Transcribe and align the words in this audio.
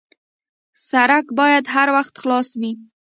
سړک 0.89 1.25
باید 1.39 1.65
هر 1.75 1.87
وخت 1.95 2.13
خلاص 2.21 2.49
وي. 2.59 2.71